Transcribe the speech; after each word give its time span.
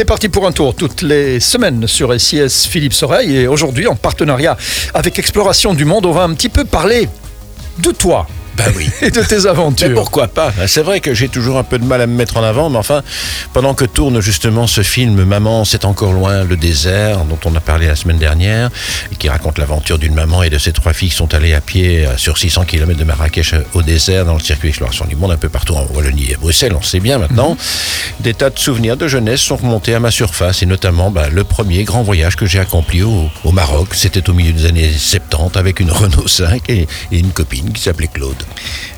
C'est 0.00 0.06
parti 0.06 0.30
pour 0.30 0.46
un 0.46 0.52
tour 0.52 0.74
toutes 0.74 1.02
les 1.02 1.40
semaines 1.40 1.86
sur 1.86 2.18
SIS 2.18 2.66
Philippe 2.66 2.94
Soreille 2.94 3.36
et 3.36 3.46
aujourd'hui 3.46 3.86
en 3.86 3.96
partenariat 3.96 4.56
avec 4.94 5.18
Exploration 5.18 5.74
du 5.74 5.84
Monde, 5.84 6.06
on 6.06 6.12
va 6.12 6.22
un 6.22 6.32
petit 6.32 6.48
peu 6.48 6.64
parler 6.64 7.06
de 7.80 7.90
toi. 7.90 8.26
Bah 8.56 8.64
oui. 8.74 8.88
Et 9.02 9.10
de 9.10 9.20
tes 9.22 9.44
aventures. 9.44 9.88
Mais 9.88 9.94
pourquoi 9.94 10.28
pas? 10.28 10.52
C'est 10.66 10.82
vrai 10.82 11.00
que 11.00 11.12
j'ai 11.12 11.28
toujours 11.28 11.58
un 11.58 11.64
peu 11.64 11.78
de 11.78 11.84
mal 11.84 12.00
à 12.00 12.06
me 12.06 12.14
mettre 12.14 12.38
en 12.38 12.42
avant, 12.42 12.70
mais 12.70 12.78
enfin, 12.78 13.02
pendant 13.52 13.74
que 13.74 13.84
tourne 13.84 14.20
justement 14.20 14.66
ce 14.66 14.82
film 14.82 15.22
Maman, 15.22 15.66
c'est 15.66 15.84
encore 15.84 16.12
loin, 16.12 16.44
le 16.44 16.56
désert, 16.56 17.24
dont 17.24 17.38
on 17.44 17.54
a 17.54 17.59
parlé 17.70 17.86
la 17.86 17.94
semaine 17.94 18.18
dernière, 18.18 18.68
et 19.12 19.14
qui 19.14 19.28
raconte 19.28 19.56
l'aventure 19.56 19.96
d'une 19.96 20.14
maman 20.14 20.42
et 20.42 20.50
de 20.50 20.58
ses 20.58 20.72
trois 20.72 20.92
filles 20.92 21.10
qui 21.10 21.14
sont 21.14 21.32
allées 21.34 21.54
à 21.54 21.60
pied 21.60 22.04
euh, 22.04 22.16
sur 22.16 22.36
600 22.36 22.64
km 22.64 22.98
de 22.98 23.04
Marrakech 23.04 23.54
euh, 23.54 23.62
au 23.74 23.82
désert, 23.82 24.24
dans 24.24 24.34
le 24.34 24.40
circuit 24.40 24.70
exploration 24.70 25.04
du 25.06 25.14
monde, 25.14 25.30
un 25.30 25.36
peu 25.36 25.48
partout 25.48 25.74
en 25.74 25.86
Wallonie 25.94 26.32
et 26.32 26.34
à 26.34 26.38
Bruxelles, 26.38 26.74
on 26.76 26.82
sait 26.82 26.98
bien 26.98 27.18
maintenant. 27.18 27.56
Des 28.18 28.34
tas 28.34 28.50
de 28.50 28.58
souvenirs 28.58 28.96
de 28.96 29.06
jeunesse 29.06 29.40
sont 29.40 29.54
remontés 29.54 29.94
à 29.94 30.00
ma 30.00 30.10
surface, 30.10 30.64
et 30.64 30.66
notamment 30.66 31.12
bah, 31.12 31.28
le 31.28 31.44
premier 31.44 31.84
grand 31.84 32.02
voyage 32.02 32.34
que 32.34 32.44
j'ai 32.44 32.58
accompli 32.58 33.04
au, 33.04 33.30
au 33.44 33.52
Maroc. 33.52 33.90
C'était 33.92 34.28
au 34.28 34.32
milieu 34.32 34.52
des 34.52 34.66
années 34.66 34.90
70 34.90 35.56
avec 35.56 35.78
une 35.78 35.92
Renault 35.92 36.26
5 36.26 36.68
et, 36.70 36.88
et 37.12 37.18
une 37.20 37.30
copine 37.30 37.72
qui 37.72 37.82
s'appelait 37.82 38.08
Claude. 38.08 38.42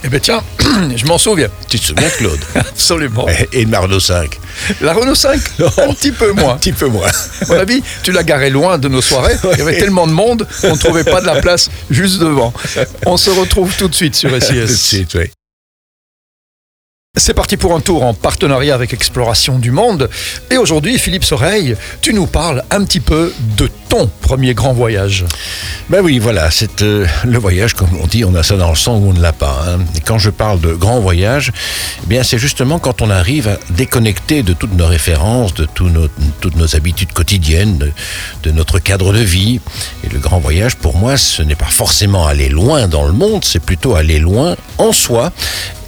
Eh 0.02 0.08
bien 0.08 0.18
tiens, 0.18 0.42
je 0.96 1.04
m'en 1.04 1.18
souviens. 1.18 1.48
Tu 1.68 1.78
te 1.78 1.84
souviens, 1.84 2.08
Claude? 2.08 2.40
Absolument. 2.54 3.26
Et 3.52 3.60
une 3.60 3.76
Renault 3.76 4.00
5 4.00 4.38
La 4.80 4.92
Renault 4.92 5.14
5, 5.14 5.40
un 5.78 5.94
petit 5.94 6.12
peu 6.12 6.32
moins. 6.32 6.54
Un 6.54 6.58
petit 6.58 6.72
peu 6.72 6.86
moins. 6.86 7.08
Mon 7.48 7.54
avis, 7.58 7.82
tu 8.02 8.12
l'as 8.12 8.22
garé 8.22 8.50
loin 8.50 8.78
de 8.78 8.88
nos 8.88 9.02
soirées. 9.02 9.36
Il 9.52 9.58
y 9.58 9.62
avait 9.62 9.78
tellement 9.78 10.06
de 10.06 10.12
monde 10.12 10.46
qu'on 10.60 10.72
ne 10.72 10.78
trouvait 10.78 11.04
pas 11.04 11.20
de 11.20 11.26
la 11.26 11.40
place 11.40 11.70
juste 11.90 12.20
devant. 12.20 12.52
On 13.06 13.16
se 13.16 13.30
retrouve 13.30 13.74
tout 13.76 13.88
de 13.88 13.94
suite 13.94 14.14
sur 14.14 14.30
Tout 14.38 14.52
de 14.54 14.66
SIS. 14.66 14.76
suite, 14.76 15.14
oui. 15.14 15.30
C'est 17.18 17.34
parti 17.34 17.58
pour 17.58 17.74
un 17.74 17.80
tour 17.80 18.04
en 18.04 18.14
partenariat 18.14 18.74
avec 18.74 18.94
Exploration 18.94 19.58
du 19.58 19.70
Monde. 19.70 20.08
Et 20.50 20.56
aujourd'hui, 20.56 20.98
Philippe 20.98 21.24
Soreille, 21.24 21.76
tu 22.00 22.14
nous 22.14 22.24
parles 22.26 22.64
un 22.70 22.82
petit 22.86 23.00
peu 23.00 23.34
de 23.58 23.68
ton 23.90 24.10
premier 24.22 24.54
grand 24.54 24.72
voyage. 24.72 25.26
Ben 25.90 26.00
oui, 26.02 26.18
voilà, 26.18 26.50
c'est 26.50 26.80
euh, 26.80 27.06
le 27.26 27.38
voyage, 27.38 27.74
comme 27.74 27.90
on 28.02 28.06
dit, 28.06 28.24
on 28.24 28.34
a 28.34 28.42
ça 28.42 28.56
dans 28.56 28.70
le 28.70 28.76
sang 28.76 28.96
ou 28.96 29.10
on 29.10 29.12
ne 29.12 29.20
l'a 29.20 29.34
pas. 29.34 29.62
hein. 29.68 29.80
Et 29.94 30.00
quand 30.00 30.18
je 30.18 30.30
parle 30.30 30.58
de 30.62 30.72
grand 30.72 31.00
voyage, 31.00 31.52
eh 32.02 32.06
bien 32.06 32.22
c'est 32.22 32.38
justement 32.38 32.78
quand 32.78 33.02
on 33.02 33.10
arrive 33.10 33.46
à 33.46 33.58
déconnecter 33.68 34.42
de 34.42 34.54
toutes 34.54 34.72
nos 34.74 34.86
références, 34.86 35.52
de 35.52 35.68
nos- 35.82 36.08
toutes 36.40 36.56
nos 36.56 36.76
habitudes 36.76 37.12
quotidiennes, 37.12 37.92
de 38.42 38.50
notre 38.52 38.78
cadre 38.78 39.12
de 39.12 39.18
vie. 39.20 39.60
Et 40.02 40.08
le 40.08 40.18
grand 40.18 40.38
voyage, 40.40 40.76
pour 40.76 40.96
moi, 40.96 41.18
ce 41.18 41.42
n'est 41.42 41.56
pas 41.56 41.66
forcément 41.66 42.26
aller 42.26 42.48
loin 42.48 42.88
dans 42.88 43.04
le 43.04 43.12
monde, 43.12 43.44
c'est 43.44 43.62
plutôt 43.62 43.96
aller 43.96 44.18
loin 44.18 44.56
en 44.78 44.92
soi. 44.92 45.30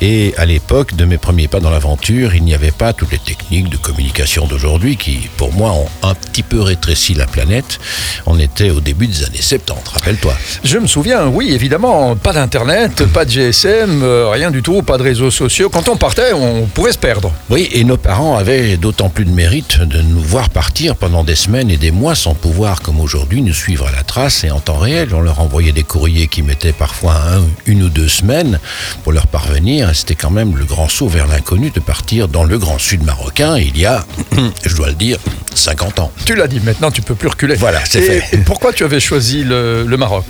Et 0.07 0.35
à 0.37 0.45
l'époque 0.45 0.95
de 0.95 1.07
mes 1.07 1.17
premiers 1.17 1.49
pas 1.49 1.61
dans 1.61 1.71
l'aventure, 1.71 2.35
il 2.35 2.45
n'y 2.45 2.53
avait 2.53 2.73
pas 2.73 2.93
toutes 2.93 3.11
les 3.13 3.19
techniques 3.19 3.71
de 3.71 3.79
communication 3.79 4.47
d'aujourd'hui 4.47 4.99
qui, 4.99 5.31
pour 5.39 5.51
moi, 5.55 5.71
ont 5.73 5.87
un 6.03 6.15
petit 6.15 6.43
peu 6.43 6.61
rétréci 6.61 7.15
la 7.15 7.27
planète. 7.27 7.79
On 8.27 8.39
était 8.39 8.69
au 8.69 8.81
début 8.81 9.07
des 9.07 9.25
années 9.25 9.41
70, 9.41 9.73
rappelle-toi. 9.95 10.35
Je 10.63 10.77
me 10.77 10.87
souviens, 10.87 11.29
oui, 11.29 11.53
évidemment, 11.55 12.17
pas 12.17 12.35
d'internet, 12.35 13.07
pas 13.15 13.25
de 13.25 13.31
GSM, 13.31 14.03
euh, 14.03 14.29
rien 14.29 14.51
du 14.51 14.61
tout, 14.61 14.83
pas 14.83 14.99
de 14.99 15.03
réseaux 15.05 15.31
sociaux. 15.31 15.71
Quand 15.71 15.89
on 15.89 15.97
partait, 15.97 16.35
on 16.35 16.67
pouvait 16.67 16.93
se 16.93 16.99
perdre. 16.99 17.33
Oui, 17.49 17.71
et 17.73 17.83
nos 17.83 17.97
parents 17.97 18.37
avaient 18.37 18.77
d'autant 18.77 19.09
plus 19.09 19.25
de 19.25 19.31
mérite 19.31 19.81
de 19.81 20.03
nous 20.03 20.21
voir 20.21 20.51
partir 20.51 20.97
pendant 20.97 21.25
des 21.25 21.35
semaines 21.35 21.71
et 21.71 21.79
des 21.79 21.93
mois 21.93 22.15
sans 22.15 22.35
pouvoir, 22.35 22.83
comme 22.83 23.01
aujourd'hui, 23.01 23.41
nous 23.41 23.55
suivre 23.55 23.87
à 23.87 23.93
la 23.93 24.03
trace 24.03 24.45
et 24.45 24.51
en 24.51 24.61
temps 24.61 24.77
réel. 24.77 25.15
On 25.15 25.23
leur 25.23 25.41
envoyait 25.41 25.73
des 25.73 25.83
courriers 25.83 26.27
qui 26.29 26.43
mettaient 26.43 26.75
parfois 26.75 27.15
un- 27.15 27.45
une 27.65 27.85
ou 27.85 27.89
deux 27.89 28.09
semaines 28.09 28.61
pour 29.03 29.13
leur 29.13 29.29
parvenir. 29.29 29.93
C'était 29.95 30.17
quand 30.17 30.31
même 30.31 30.57
le 30.57 30.65
grand 30.65 30.89
saut 30.89 31.09
vers 31.09 31.27
l'inconnu 31.27 31.71
de 31.71 31.81
partir 31.81 32.29
dans 32.29 32.45
le 32.45 32.59
grand 32.59 32.79
sud 32.79 33.05
marocain 33.05 33.57
il 33.57 33.79
y 33.79 33.87
a, 33.87 34.05
je 34.67 34.75
dois 34.75 34.89
le 34.89 34.95
dire, 34.95 35.19
50 35.55 36.01
ans. 36.01 36.13
Tu 36.27 36.35
l'as 36.35 36.49
dit, 36.49 36.61
maintenant 36.61 36.91
tu 36.91 37.01
peux 37.01 37.15
plus 37.15 37.29
reculer. 37.29 37.55
Voilà, 37.55 37.81
c'est 37.89 38.03
fait. 38.03 38.39
Pourquoi 38.45 38.73
tu 38.73 38.85
avais 38.85 39.01
choisi 39.01 39.45
le, 39.45 39.85
le 39.87 39.97
Maroc? 39.97 40.25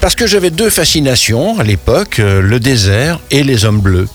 Parce 0.00 0.14
que 0.14 0.26
j'avais 0.26 0.50
deux 0.50 0.70
fascinations 0.70 1.58
à 1.58 1.62
l'époque, 1.62 2.18
euh, 2.20 2.40
le 2.40 2.58
désert 2.60 3.20
et 3.30 3.42
les 3.42 3.64
hommes 3.64 3.80
bleus. 3.80 4.08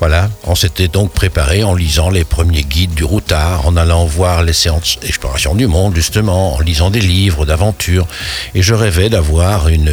Voilà, 0.00 0.30
on 0.44 0.54
s'était 0.54 0.88
donc 0.88 1.12
préparé 1.12 1.64
en 1.64 1.74
lisant 1.74 2.10
les 2.10 2.24
premiers 2.24 2.62
guides 2.62 2.94
du 2.94 3.04
routard, 3.04 3.66
en 3.66 3.76
allant 3.76 4.04
voir 4.04 4.42
les 4.42 4.52
séances 4.52 4.98
d'exploration 5.00 5.54
du 5.54 5.66
monde, 5.66 5.94
justement, 5.96 6.54
en 6.54 6.60
lisant 6.60 6.90
des 6.90 7.00
livres 7.00 7.46
d'aventure. 7.46 8.06
Et 8.54 8.62
je 8.62 8.74
rêvais 8.74 9.08
d'avoir 9.08 9.68
une 9.68 9.90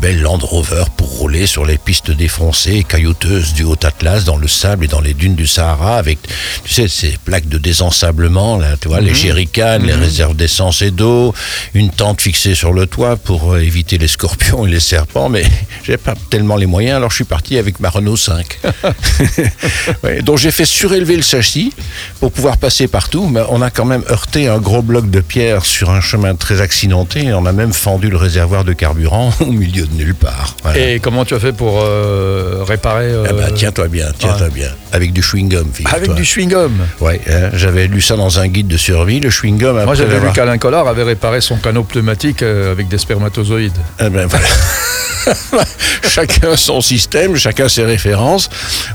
belle 0.00 0.20
Land 0.20 0.38
Rover 0.38 0.84
pour 0.96 1.08
rouler 1.08 1.46
sur 1.46 1.66
les 1.66 1.78
pistes 1.78 2.10
défoncées 2.10 2.76
et 2.76 2.84
caillouteuses 2.84 3.54
du 3.54 3.64
Haut-Atlas, 3.64 4.24
dans 4.24 4.36
le 4.36 4.48
sable 4.48 4.84
et 4.84 4.88
dans 4.88 5.00
les 5.00 5.14
dunes 5.14 5.34
du 5.34 5.46
Sahara, 5.46 5.96
avec, 5.96 6.18
tu 6.64 6.72
sais, 6.72 6.88
ces 6.88 7.16
plaques 7.24 7.48
de 7.48 7.58
désensablement, 7.58 8.58
là, 8.58 8.76
tu 8.80 8.88
vois, 8.88 9.00
les 9.00 9.14
jerrycans, 9.14 9.80
les 9.82 9.94
réserves 9.94 10.36
d'essence 10.36 10.82
et 10.82 10.90
d'eau, 10.90 11.34
une 11.74 11.90
tente 11.90 12.20
fixée 12.20 12.54
sur 12.54 12.72
le 12.72 12.86
toit 12.86 13.16
pour 13.16 13.54
euh, 13.54 13.60
éviter 13.60 13.98
les 13.98 14.08
scorpions 14.08 14.66
et 14.66 14.70
les 14.70 14.80
serpents, 14.80 15.28
mais 15.28 15.44
j'avais 15.84 15.98
pas 15.98 16.14
tellement 16.30 16.56
les 16.56 16.66
moyens, 16.66 16.96
alors 16.96 17.10
je 17.10 17.16
suis 17.16 17.24
parti 17.24 17.58
avec 17.58 17.80
ma 17.80 17.90
Renault 17.90 18.16
5. 18.16 18.58
Ouais, 20.04 20.22
dont 20.22 20.36
j'ai 20.36 20.50
fait 20.50 20.64
surélever 20.64 21.16
le 21.16 21.22
châssis 21.22 21.72
pour 22.20 22.32
pouvoir 22.32 22.58
passer 22.58 22.88
partout, 22.88 23.26
mais 23.26 23.40
on 23.50 23.62
a 23.62 23.70
quand 23.70 23.84
même 23.84 24.02
heurté 24.10 24.48
un 24.48 24.58
gros 24.58 24.82
bloc 24.82 25.10
de 25.10 25.20
pierre 25.20 25.64
sur 25.64 25.90
un 25.90 26.00
chemin 26.00 26.34
très 26.34 26.60
accidenté, 26.60 27.32
on 27.32 27.46
a 27.46 27.52
même 27.52 27.72
fendu 27.72 28.10
le 28.10 28.16
réservoir 28.16 28.64
de 28.64 28.72
carburant 28.72 29.32
au 29.40 29.52
milieu 29.52 29.86
de 29.86 29.94
nulle 29.94 30.14
part. 30.14 30.56
Voilà. 30.62 30.78
Et 30.78 31.00
comment 31.00 31.24
tu 31.24 31.34
as 31.34 31.40
fait 31.40 31.52
pour 31.52 31.80
euh, 31.82 32.64
réparer 32.66 33.06
euh, 33.06 33.26
Ah 33.28 33.32
bah, 33.32 33.50
tiens-toi 33.54 33.88
bien, 33.88 34.06
tiens-toi 34.18 34.48
bien. 34.50 34.68
Avec 34.92 35.12
du 35.12 35.22
chewing-gum, 35.22 35.72
figure-toi. 35.72 35.98
Avec 35.98 36.14
du 36.14 36.22
chewing-gum. 36.22 36.72
Ouais, 37.00 37.20
hein, 37.28 37.50
j'avais 37.54 37.86
lu 37.86 38.00
ça 38.00 38.16
dans 38.16 38.40
un 38.40 38.48
guide 38.48 38.68
de 38.68 38.76
survie, 38.76 39.20
le 39.20 39.30
chewing-gum. 39.30 39.84
Moi 39.84 39.94
j'avais 39.94 40.20
lu 40.20 40.32
qu'Alain 40.34 40.58
Collard 40.58 40.88
avait 40.88 41.02
réparé 41.04 41.40
son 41.40 41.56
canot 41.56 41.84
pneumatique 41.84 42.42
euh, 42.42 42.72
avec 42.72 42.88
des 42.88 42.98
spermatozoïdes. 42.98 43.78
Eh 44.00 44.08
ben, 44.10 44.26
voilà. 44.26 44.46
chacun 46.08 46.56
son 46.56 46.80
système, 46.80 47.36
chacun 47.36 47.68
ses 47.68 47.84
références. 47.84 48.48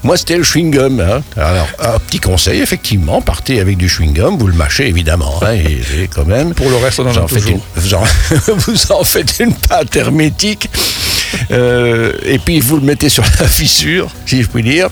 Moi, 0.04 0.18
c'était 0.18 0.38
le 0.38 0.44
chewing-gum. 0.44 1.00
hein. 1.00 1.22
Alors, 1.38 1.68
un 1.80 2.00
petit 2.00 2.20
conseil, 2.20 2.62
effectivement, 2.62 3.22
partez 3.22 3.60
avec 3.60 3.78
du 3.78 3.88
chewing-gum, 3.88 4.38
vous 4.38 4.48
le 4.48 4.54
mâchez 4.54 4.88
évidemment, 4.88 5.40
hein, 5.44 5.54
et, 5.54 5.82
et 6.04 6.08
quand 6.08 6.26
même. 6.26 6.54
Pour 6.54 6.70
le 6.70 6.78
reste, 6.78 7.00
on 7.00 7.08
en 7.08 7.12
vous 7.12 7.20
a 7.20 7.24
en, 7.24 7.28
faites 7.28 7.50
une, 7.50 7.60
vous, 7.76 7.94
en, 7.94 8.04
vous 8.58 8.92
en 8.92 9.04
faites 9.04 9.40
une 9.40 9.54
pâte 9.54 9.96
hermétique. 9.96 10.70
Euh, 11.52 12.14
et 12.26 12.40
puis 12.40 12.60
vous 12.60 12.78
le 12.78 12.84
mettez 12.84 13.10
sur 13.10 13.24
la 13.40 13.48
fissure, 13.48 14.10
si 14.26 14.42
je 14.44 14.48
puis 14.48 14.64
dire. 14.64 14.90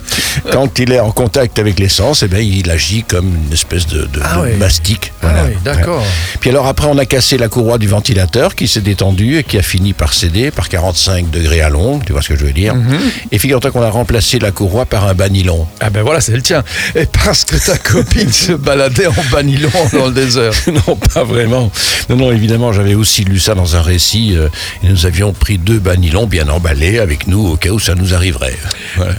Quand 0.52 0.80
il 0.80 0.92
est 0.92 1.00
en 1.00 1.12
contact 1.12 1.60
avec 1.60 1.80
l'essence, 1.80 2.24
eh 2.24 2.28
ben, 2.28 2.40
il 2.40 2.70
agit 2.70 3.04
comme 3.04 3.34
une 3.48 3.54
espèce 3.54 3.88
de, 3.88 4.02
de- 4.06 4.20
Ah 4.24 4.38
de 4.38 4.42
oui. 4.52 4.58
mastic. 4.58 5.12
Ah 5.24 5.28
oui, 5.48 5.54
d'accord. 5.64 6.04
Puis 6.40 6.50
alors 6.50 6.68
après, 6.68 6.88
on 6.88 6.98
a 6.98 7.06
cassé 7.06 7.38
la 7.38 7.48
courroie 7.48 7.78
du 7.78 7.88
ventilateur 7.88 8.56
qui 8.56 8.68
s'est 8.68 8.82
détendue 8.82 9.38
et 9.38 9.44
qui 9.44 9.58
a 9.58 9.62
fini 9.62 9.94
par 9.94 10.14
céder 10.14 10.52
par 10.52 10.70
45 10.70 11.30
degrés 11.30 11.62
à 11.62 11.70
l'ombre, 11.70 12.04
tu 12.06 12.14
vois 12.14 12.22
ce 12.22 12.30
que 12.30 12.36
je 12.38 12.46
veux 12.46 12.54
dire. 12.54 12.76
Mhm. 12.76 12.98
Et 13.32 13.38
figure-toi 13.38 13.72
qu'on 13.72 13.82
a 13.82 13.90
remplacé 13.90 14.40
la 14.40 14.52
courroie 14.52 14.86
par 14.86 15.06
un 15.08 15.14
banylon. 15.14 15.68
Ah 15.80 15.90
ben 15.90 16.02
voilà, 16.04 16.22
c'est 16.22 16.34
le 16.34 16.42
tien. 16.42 16.64
Et 16.96 17.06
parce 17.06 17.44
que 17.46 17.56
ta 17.56 17.78
copine 17.78 18.32
se 18.32 18.54
baladait 18.54 19.08
en 19.08 19.14
banylon 19.32 19.70
dans 19.94 20.08
le 20.08 20.12
désert. 20.14 20.52
non, 20.88 20.96
pas 20.96 21.24
vraiment. 21.24 21.72
Non, 22.10 22.16
non, 22.16 22.32
évidemment, 22.32 22.74
j'avais 22.74 22.96
aussi 22.96 23.24
lu 23.24 23.40
ça 23.40 23.56
dans 23.56 23.76
un 23.76 23.82
récit 23.82 24.36
euh, 24.36 24.48
et 24.84 24.90
nous 24.90 25.06
avions 25.06 25.34
pris 25.34 25.58
deux 25.58 25.80
banylons 25.80 26.28
bien 26.32 26.48
emballés 26.48 26.98
avec 26.98 27.28
nous 27.28 27.46
au 27.46 27.58
cas 27.58 27.72
où 27.72 27.80
ça 27.80 27.94
nous 27.94 28.14
arriverait. 28.14 28.58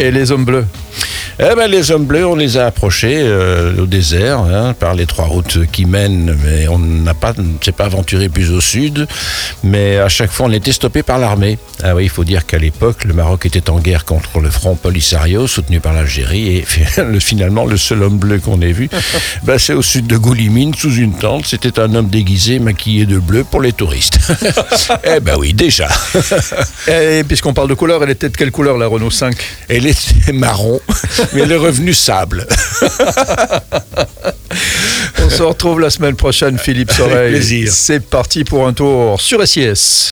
Et 0.00 0.10
les 0.10 0.32
hommes 0.32 0.46
bleus? 0.46 0.64
Eh 1.44 1.56
ben, 1.56 1.66
les 1.68 1.90
hommes 1.90 2.04
bleus, 2.04 2.24
on 2.24 2.36
les 2.36 2.56
a 2.56 2.66
approchés 2.66 3.16
euh, 3.18 3.76
au 3.82 3.86
désert 3.86 4.38
hein, 4.38 4.74
par 4.78 4.94
les 4.94 5.06
trois 5.06 5.24
routes 5.24 5.66
qui 5.72 5.86
mènent, 5.86 6.36
mais 6.44 6.68
on 6.68 6.78
n'a 6.78 7.14
pas, 7.14 7.32
ne 7.36 7.56
s'est 7.60 7.72
pas 7.72 7.86
aventuré 7.86 8.28
plus 8.28 8.52
au 8.52 8.60
sud. 8.60 9.08
Mais 9.64 9.98
à 9.98 10.08
chaque 10.08 10.30
fois, 10.30 10.46
on 10.46 10.52
était 10.52 10.70
stoppé 10.70 11.02
par 11.02 11.18
l'armée. 11.18 11.58
Ah 11.82 11.96
oui, 11.96 12.04
il 12.04 12.10
faut 12.10 12.22
dire 12.22 12.46
qu'à 12.46 12.58
l'époque, 12.58 13.02
le 13.04 13.12
Maroc 13.12 13.44
était 13.44 13.70
en 13.70 13.80
guerre 13.80 14.04
contre 14.04 14.38
le 14.38 14.50
Front 14.50 14.76
Polisario, 14.76 15.48
soutenu 15.48 15.80
par 15.80 15.92
l'Algérie, 15.94 16.58
et 16.58 16.64
le- 17.02 17.18
finalement, 17.18 17.64
le 17.66 17.76
seul 17.76 18.04
homme 18.04 18.18
bleu 18.18 18.38
qu'on 18.38 18.60
ait 18.62 18.70
vu, 18.70 18.88
ben, 19.42 19.58
c'est 19.58 19.74
au 19.74 19.82
sud 19.82 20.06
de 20.06 20.16
Goulimine, 20.16 20.74
sous 20.74 20.94
une 20.94 21.14
tente. 21.14 21.46
C'était 21.48 21.80
un 21.80 21.92
homme 21.96 22.08
déguisé, 22.08 22.60
maquillé 22.60 23.04
de 23.04 23.18
bleu 23.18 23.42
pour 23.42 23.60
les 23.60 23.72
touristes. 23.72 24.20
eh 25.04 25.18
ben 25.18 25.34
oui, 25.38 25.52
déjà. 25.54 25.88
Et 26.86 27.24
puisqu'on 27.24 27.52
parle 27.52 27.68
de 27.68 27.74
couleur, 27.74 28.00
elle 28.04 28.10
était 28.10 28.28
de 28.28 28.36
quelle 28.36 28.52
couleur 28.52 28.78
la 28.78 28.86
Renault 28.86 29.10
5 29.10 29.34
Elle 29.68 29.86
était 29.88 30.32
marron, 30.32 30.80
mais 31.34 31.42
elle 31.42 31.52
est 31.52 31.56
revenue 31.56 31.94
sable. 31.94 32.46
On 35.24 35.30
se 35.30 35.42
retrouve 35.42 35.80
la 35.80 35.90
semaine 35.90 36.16
prochaine, 36.16 36.58
Philippe 36.58 36.90
Soreille. 36.92 37.30
plaisir. 37.30 37.70
C'est 37.72 38.00
parti 38.00 38.44
pour 38.44 38.66
un 38.66 38.72
tour 38.72 39.20
sur 39.20 39.46
SIS. 39.46 40.10